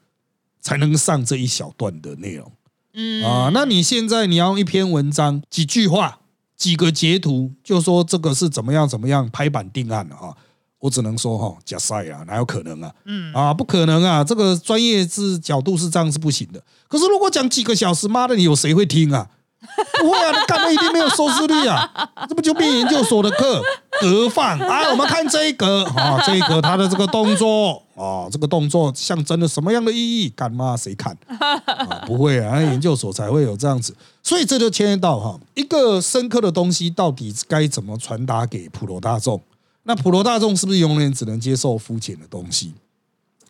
[0.61, 2.51] 才能上这一小段的内容。
[2.95, 6.19] 嗯啊，那你现在你要用一篇文章几句话、
[6.55, 10.37] 几个截图，就说这个是怎么样怎么样拍板定案了哈。
[10.83, 12.91] 我只能说哈，假赛啊，哪有可能啊？
[13.05, 14.21] 嗯啊，不可能啊！
[14.21, 16.61] 这个专业是角度是这样是不行的。
[16.89, 19.25] 可是如果讲几个小时，妈的，你有谁会听啊？
[20.01, 21.89] 不会啊，你干的一定没有收视率啊！
[22.27, 23.61] 这不就变研究所的课
[24.01, 24.89] 格放啊？
[24.91, 30.29] 我们看这一格啊，这一格他的这个动作啊，这个动作象征了什么样的意义？
[30.35, 32.03] 干嘛谁看啊？
[32.05, 33.95] 不会啊，研究所才会有这样子。
[34.21, 39.41] 所以这就牵涉到哈，一个深刻的东西到底该怎么传达给普罗大众？
[39.83, 42.73] 那普罗大众是不是永远只能接受肤浅的东西？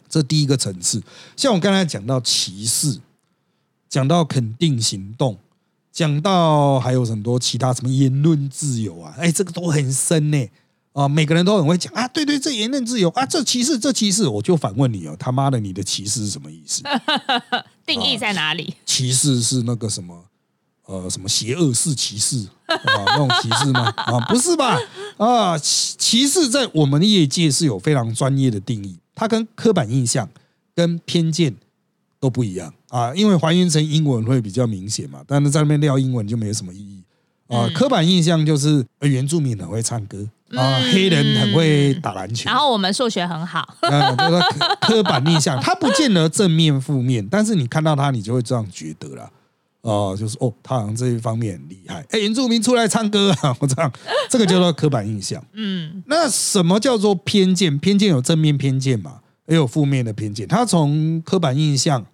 [0.10, 1.02] 这第一个层次。
[1.36, 3.00] 像我刚才讲到歧视，
[3.90, 5.38] 讲到肯定行动。
[5.92, 10.48] 讲到还有很多其他什么言论自由啊，哎，这个都很深呢
[10.94, 16.82] 啊，每个人都很会讲啊，对对，这言论自由啊，这歧视，这歧视，我就反问你哦，他妈的，你的歧视是什么意思？
[17.86, 18.76] 定义在哪里？
[18.88, 20.26] 歧视是那个什么
[20.86, 23.94] 呃，什么邪恶式歧视啊，那种歧视吗？
[23.96, 24.78] 啊，不是吧？
[25.18, 30.30] 啊，歧歧视在我们业界是有非常专业的定义，它跟刻板印象
[30.76, 31.56] 跟偏见。
[32.20, 37.04] 都不一样啊，因为还原成英文会比较明显嘛，但是在那边撂英文就没有什么意义
[37.50, 37.68] 啊。
[37.76, 44.16] 刻板印象就是原住民很会唱歌啊，黑人很会打篮球，然后我们数学很好 啊。
[44.16, 44.42] 这个
[44.80, 49.30] 刻板印象，它不见得正面负面，但是你看到他，你就会这样觉得啦。
[49.84, 52.04] 哦，就是哦，他好像这一方面很厉害。
[52.10, 53.90] 哎，原住民出来唱歌啊， 我这样，
[54.30, 55.42] 这个叫做刻板印象。
[55.54, 57.78] 嗯，那什么叫做偏见？
[57.80, 60.48] 偏见有正面偏见嘛，也有负面的偏见。
[60.48, 62.06] 他从刻板印象。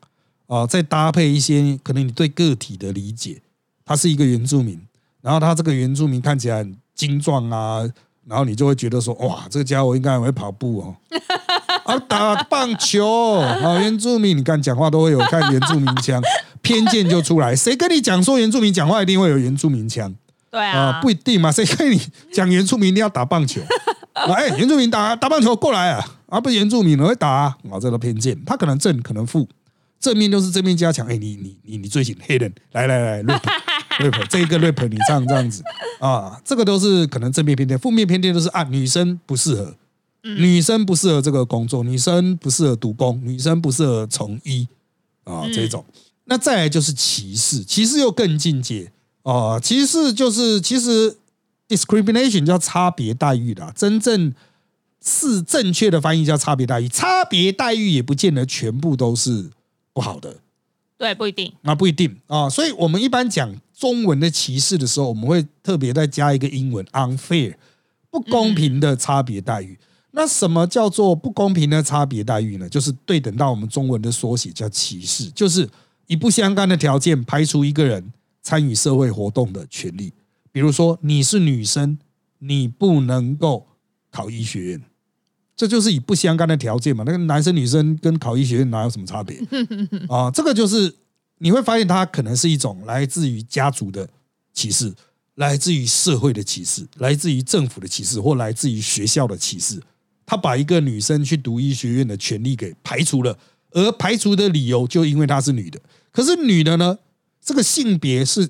[0.47, 3.39] 啊，再搭配一些可能你对个体的理解，
[3.85, 4.81] 他是一个原住民，
[5.21, 7.87] 然后他这个原住民看起来很精壮啊，
[8.29, 10.95] 然后你就会觉得说，哇，这个家伙应该很会跑步哦，
[11.83, 16.21] 啊，打棒球啊，原住民，你看讲话都会有看原住民腔，
[16.61, 17.55] 偏见就出来。
[17.55, 20.13] 谁跟你讲说原住民讲话一定会有原住民腔？
[20.51, 21.51] 对啊，不一定嘛。
[21.51, 21.99] 谁跟你
[22.31, 23.61] 讲原住民一定要打棒球？
[24.13, 29.47] 哎，原住民打打棒球过来啊，啊，不原住民会打啊，这个偏见，他可能正，可能负。
[29.99, 33.23] 正面就是正面加强，哎，你你你你最近黑人，来来来
[33.99, 35.63] ，rap 这一个 rap 你唱这样子
[35.99, 39.75] 啊，这个都是可能正面偏见，负面偏见都是啊，女生不适合，
[40.23, 44.67] 女生不适合这个工作，女生不适合读工，女生不适合从医
[45.23, 45.85] 啊，这种。
[46.25, 48.91] 那再来就是歧视，歧视又更进阶
[49.23, 51.17] 啊，歧视就是其实
[51.67, 54.33] discrimination 叫差别待遇的，真正
[55.03, 59.51] 是正确的翻译叫差别待遇，差别待遇也不见得全部都是。
[59.91, 60.37] 不好的，
[60.97, 62.47] 对，不一定，那不一定啊。
[62.47, 67.55] 所以，我们一般讲中文的歧视的时候，我们会特别再加一个英文 unfair，
[68.11, 69.79] 不公平的差别待遇。
[70.11, 72.67] 那什么叫做不公平的差别待遇呢？
[72.67, 75.69] 就是对等到我们中文的缩写叫歧视，就是
[76.07, 78.11] 以不相干的条件排除一个人
[78.41, 80.11] 参与社会活动的权利。
[80.51, 81.97] 比如说，你是女生，
[82.39, 83.67] 你不能够
[84.11, 84.81] 考医学院。
[85.55, 87.03] 这就是以不相干的条件嘛？
[87.05, 89.39] 那个男生女生跟考医学院哪有什么差别
[90.09, 90.31] 啊？
[90.31, 90.95] 这个就是
[91.39, 94.07] 你会发现，它可能是一种来自于家族的
[94.53, 94.93] 歧视，
[95.35, 99.81] 来自于社会的歧视，来自于政府的歧视，或来自于学校的歧视。
[100.25, 103.35] 他把一个女生去读医学院的权利给排除了，
[103.71, 105.79] 而排除的理由就因为她是女的。
[106.11, 106.99] 可是女的呢？
[107.41, 108.49] 这个性别是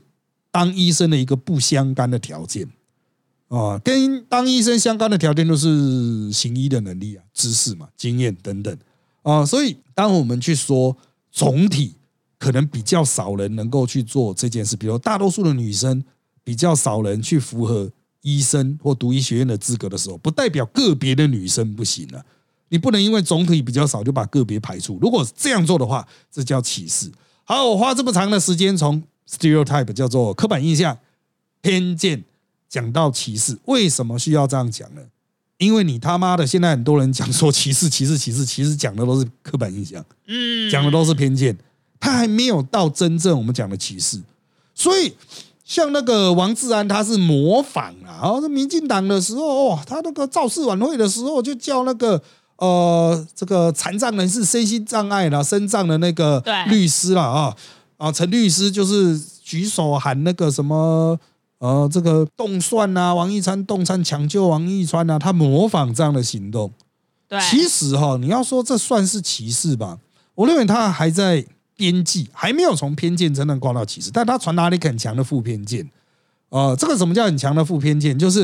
[0.51, 2.67] 当医生的一个不相干的条件。
[3.49, 8.77] 啊，跟当医生相关的条件都是行医的能力啊、知识嘛、经验等等
[9.21, 10.95] 啊，所以当我们去说
[11.31, 11.95] 总体
[12.39, 16.03] 可能比较少人能够去做这件事，比如大多数的女生
[16.43, 22.25] 比较少人去符合医生或读医学院的资格的时候，不代表个别的女生不行了。
[22.69, 24.97] 你不能因为总体比较少就把个别排除。
[25.01, 27.11] 如果这样做的话，这叫歧视。
[27.43, 30.97] 好，我花这么长的时间从 stereotype 叫做刻板印象、
[31.61, 32.23] 偏见。
[32.69, 35.01] 讲到歧视，为什么需要这样讲呢？
[35.57, 41.57] 因为你他妈的现在很多人讲说歧视、歧视、歧视，其实讲的都是刻板印象，嗯，讲的都是偏见，
[41.99, 44.21] 他还没有到真正我们讲的歧视。
[44.73, 45.13] 所以
[45.65, 52.21] 像那个王志安，他是模仿啊，然后民进党的时候，哇，他那个造势晚会的时候，就叫那个
[52.57, 57.55] 呃，这个残障人士、身心障碍啦、身障的那个律师了啊
[57.97, 61.19] 啊，陈律师就是举手喊那个什么。
[61.61, 66.71] 呃，这个动算啊，王一川动算抢救王一川啊，他模仿这样的行动。
[67.27, 69.97] 对，其实哈，你要说这算是歧视吧？
[70.35, 71.45] 我认为他还在
[71.79, 75.89] 边际，还没有从偏见真正挂到歧视，但他传达力很强的负偏见。
[76.49, 78.19] 呃，这个什么叫很强的负偏见？
[78.19, 78.41] 就是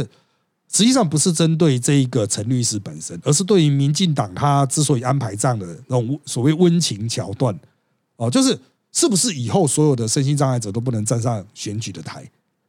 [0.72, 7.54] 实际上不是针对这一个陈律师本身，而是对于民进党他之所以安排这样的那种所谓温情桥段，
[8.16, 8.58] 哦，就是
[8.94, 12.26] 是不是以后所有的身心障碍者都不能站上选举的台？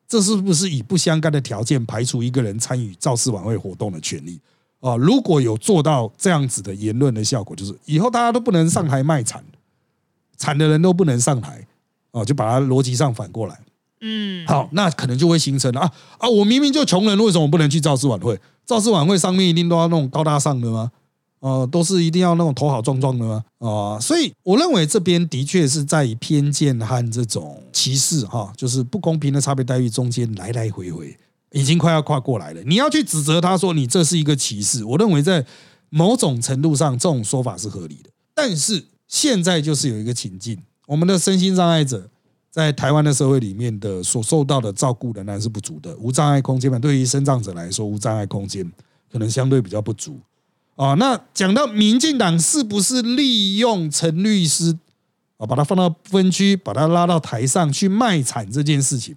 [0.08, 4.40] 这是不是以不相干的条件排除一个人参与造势晚会活动的权利？
[4.80, 9.42] 哦，如果有做到这样子的言论的效果，就是以后大家都不能上台卖惨，
[10.36, 11.66] 惨的人都不能上台
[12.12, 13.58] 哦，就把它逻辑上反过来。
[14.00, 16.28] 嗯，好，那可能就会形成啊啊！
[16.28, 18.38] 我明明就穷人，为什么我不能去造势晚会？
[18.64, 20.90] 造势晚会上面一定都要那种高大上的吗？
[21.40, 23.44] 呃，都是一定要那种头好壮壮的吗？
[23.58, 31.16] 啊，所以我认为这边的确是在偏见和这种歧视哈，就是不公平的差别待遇中间来来回回，
[31.52, 32.62] 已经快要跨过来了。
[32.64, 35.44] 你要去指责他说你这是一个歧视，我认为在
[35.88, 38.10] 某种程度上这种说法是合理的。
[38.34, 42.10] 但是现在就是有一个情境，我们的身心障碍者。
[42.48, 48.64] 在台湾的社会里面的所受到的照顾仍然是不足的，无障碍空间嘛，对于身障者来说，无障碍空间
[49.12, 50.18] 可能相对比较不足
[50.74, 50.94] 啊。
[50.94, 54.78] 那讲到民进党是不是利用陈律师
[55.36, 59.14] 啊，把他放到分区，把他拉到台上去卖惨这件事情，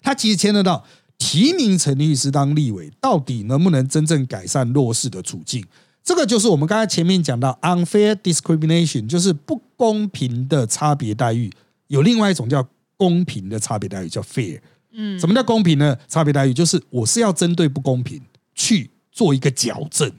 [0.00, 0.84] 他其实牵得到
[1.18, 5.64] 提名陈律师当立委，到底能不能真正改善弱势的处境？
[6.08, 11.52] 这个就是我们刚才前面讲到 unfair discrimination，就是不公平的差别待遇。
[11.88, 12.66] 有另外一种叫
[12.96, 14.58] 公平的差别待遇，叫 fair。
[14.92, 15.94] 嗯，什么叫公平呢？
[16.08, 18.22] 差别待遇就是我是要针对不公平
[18.54, 20.10] 去做一个矫正，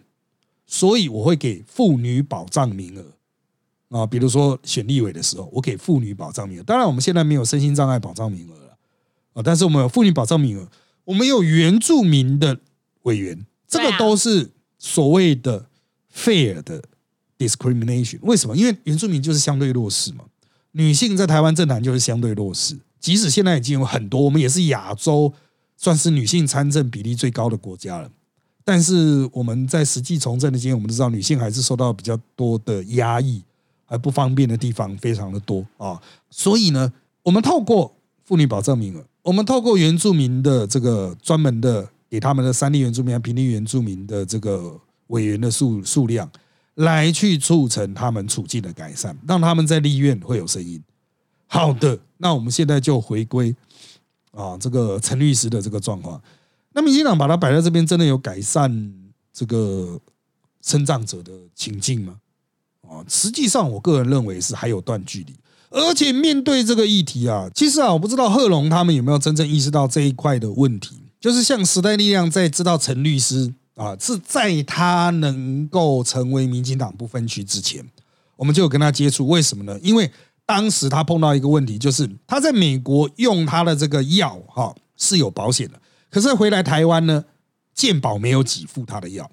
[0.67, 4.05] 所以我会给妇女保障名额啊。
[4.05, 6.63] 比如说选立委的时候，我给妇女保障名额。
[6.63, 8.77] 当然，我们现在没有身心障碍保障名额了
[9.33, 10.69] 啊，但是我们有妇女保障名额，
[11.05, 12.59] 我们有原住民的
[13.01, 15.65] 委员，这个都是所谓的
[16.13, 16.81] fair 的
[17.37, 18.19] discrimination。
[18.21, 18.55] 为什么？
[18.55, 20.25] 因为原住民就是相对弱势嘛。
[20.71, 25.33] 女性在台湾政坛就是相对弱势，即使现在已经有很多，我们也是亚洲
[25.75, 28.11] 算是女性参政比例最高的国家了。
[28.63, 33.41] 但是我们在实际从政的经验，我们知道女性还是受到比较多的压抑，
[33.85, 35.99] 还不方便的地方非常的多啊。
[36.29, 36.93] 所以呢，
[37.23, 46.27] 我们透过妇女保障名额，我们透过原住民的这个专门的给他们的三地原住民、平地原住民的这个委员的数数量。
[46.75, 50.81] 来去促成他们处境的改善，让他们在立院会有声音。
[51.45, 53.53] 好的，那我们现在就回归
[54.31, 56.21] 啊，这个陈律师的这个状况。
[56.71, 58.93] 那民进党把它摆在这边，真的有改善
[59.33, 59.99] 这个
[60.61, 62.15] 生障者的情境吗？
[62.87, 65.35] 啊，实际上我个人认为是还有段距离。
[65.71, 73.53] 而且面对这个议题啊，其实啊，我不知道贺龙他们有没有真正意识到这一块的问题，就是像时代力量在知道陈律师。
[73.79, 77.81] 啊，是在他能够成为民进党不分区之前，
[78.35, 79.25] 我们就有跟他接触。
[79.25, 79.79] 为什么呢？
[79.81, 80.11] 因为
[80.45, 87.23] 当时他碰到一个问题，就是他在美国用他的这个药哈是有保险的，可是回来台湾呢，
[87.73, 89.31] 健保没有给付他的药，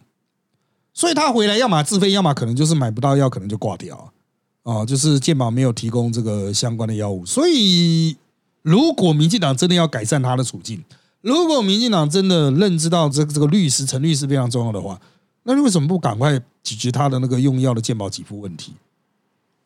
[0.94, 4.12] 所以他回来要么自费，要么可能就是买不到药，可能就挂掉
[4.62, 7.26] 啊，就是健保没有提供这个相关的药物。
[7.26, 8.16] 所以，
[8.62, 10.84] 如果民进党真的要改善他的处境，
[11.26, 15.00] 如果民进党真的认知到这这个律师陈律师非常重要的话，
[15.42, 18.72] 那你为什么不赶快解决他的那个用药的健保给付问题？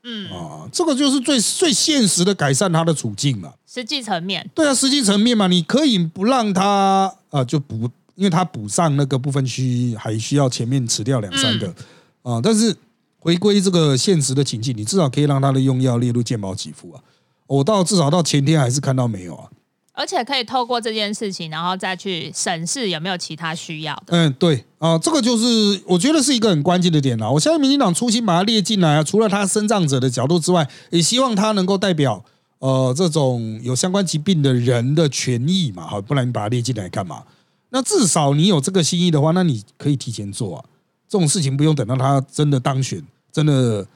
[0.03, 3.53] 嗯啊，这个就是最最现实的改善他的处境嘛。
[3.67, 11.75] 实际层面，对啊，实际层面嘛，你可以不让他啊，就补，因为他补上那个部分区还需要前面辞掉两三个
[12.23, 12.75] 啊，但是
[13.19, 17.03] 回归这个现实的情境，你至少可以让他的用药列入健保给付啊。
[17.47, 19.51] 我到至少到前天还是看到没有啊。
[19.93, 24.17] 而且可以透过这件事情，然后再去审视有没有其他需要的。
[24.17, 27.31] 嗯，对啊，这个就是我觉得是一个很关键的点了。
[27.31, 32.25] 我相信民进党初心把它列进来啊，除了他生障者的角度之外，也希望他能够代表
[32.61, 35.87] 呃这种有相关疾病的人的权益嘛。
[35.87, 37.25] 好，不然你把它列进来干嘛？
[37.71, 40.65] 那至少你有这个心意的话，那你可以提前做啊。
[41.09, 43.87] 这种事情不用等到他真的当选，真的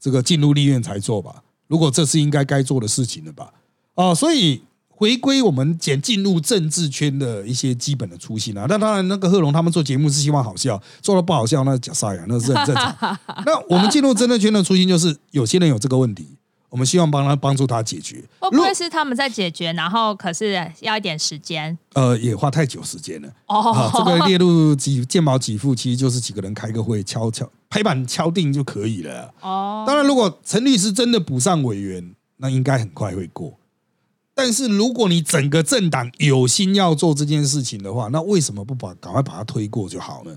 [0.00, 1.42] 这个进入立院才做吧。
[1.68, 3.52] 如果这是应该该做的事情了吧？
[3.94, 4.62] 啊，所以。
[4.94, 13.18] 回归我们简进入政治圈的一些基本的初心啊， 那当然那个贺龙他们做节目是希望好笑，做的不好笑那假赛啊，那是很正常。
[13.44, 16.36] 那我们进入政治圈的初心就是有些人有这个问题，
[16.68, 18.22] 我们希望帮他帮助他解决。
[18.38, 21.76] 会不会是他们在解决，然后可是要一点时间？
[21.94, 23.28] 呃，也花太久时间了。
[23.48, 29.34] 哦，这个列入几健保给付，其实就是几个人开个会，敲敲拍板敲定就可以了。
[29.40, 33.58] 哦，当然如果陈律师真的补上委员，那应该很快会过。
[34.42, 40.36] 但是如果你整个政党有心要做这件事情的话，那为什么不把赶快把它推过就好了？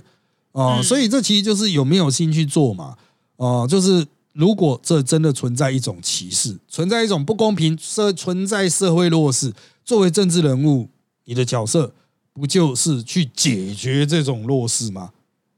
[0.51, 2.95] 哦，所以这其实就是有没有心去做嘛？
[3.37, 9.51] 哦，就是如果这真的存在一种歧视，存在一种不公平，社存在社会弱势，
[9.83, 10.87] 作为政治人物，
[11.23, 11.91] 你的角色
[12.31, 15.09] 不就是去解决这种弱势吗？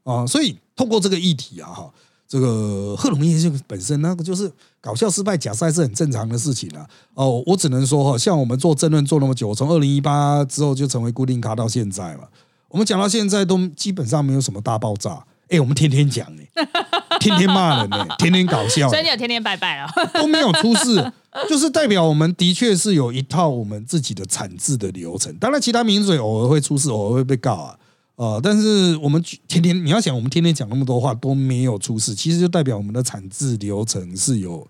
[0.04, 1.92] 啊，所以透过这个议题啊，哈。
[2.28, 6.86] 这个贺龙业就本身那个就是搞笑失败假赛是很正常的事情啊。
[7.14, 12.24] 哦，我只能说哈，像我们做争论做那么久，从二零一八之后就成为固定咖到现在嘛。
[12.68, 15.24] 我们讲到现在都基本上没有什么大爆炸。
[15.48, 16.66] 哎，我们天天讲哎，
[17.18, 21.10] 天天骂人哎，天天搞笑，所以你有天天拜拜啊， 都没有出事，
[21.48, 25.34] 就是代表我们的确是有一套我们自己的产制的流程。
[25.36, 27.78] 当然，其他名嘴偶尔会出事，偶尔会被告啊，
[28.18, 34.66] 呃，但是我们天天你要想，我们天天讲那么多话都没有出事，其实就代表我们的产制流程是有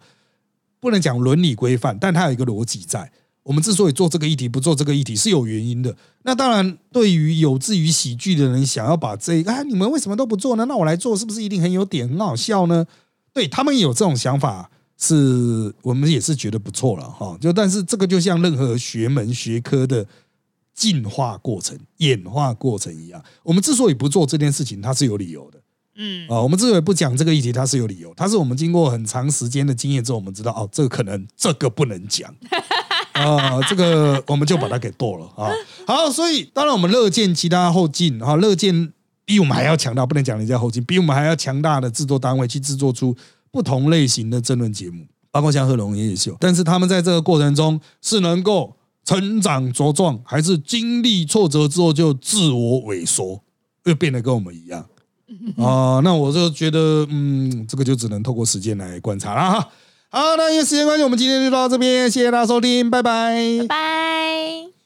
[0.79, 3.11] 不能讲伦理规范，但它有一个逻辑在。
[3.45, 5.97] 我们之所以做这个议题，不做这个议题是有原因的。
[6.25, 10.67] 那当然，对于有志于喜剧的人，想要把这个啊，你们为什么都不做呢？
[10.67, 12.85] 那我来做，是不是一定很有点，很好笑呢？
[13.33, 17.39] 对他们有这种想法，是我们也是觉得不错了哈。
[17.41, 20.07] 就但是这个就像任何学门学科的
[20.79, 25.59] 进化过程、演化过程一样，我们之所以不做这件事情，它是有理由的。
[25.97, 32.33] 嗯啊，我们之所以不讲这个议题，它是有理由，它是我们经过很长时间的经验之后，我们知道哦，这个可能这个不能讲。
[33.15, 35.51] 啊，这个我们就把它给剁了啊！
[35.85, 38.93] 好，所以当然我们乐见其他后进啊，乐见
[39.25, 43.17] 比我们还要强大，不能讲人家后进，比我们还要强大的制作单位去制作出
[43.51, 46.37] 不同类型的争论节目，包括像贺龙也有。
[46.39, 48.77] 但是他们在这个过程中是能够
[49.09, 53.41] 成长茁壮，还是经历挫折之后就自我萎缩，
[53.85, 54.85] 又变得跟我们一样
[55.57, 56.01] 啊？
[56.05, 59.69] 那我就觉得，嗯，这个就只能透过时间来观察了哈。
[60.11, 64.78] 好，那因为时间关系，我们今天就到这边，谢谢大家收听，拜拜，拜拜。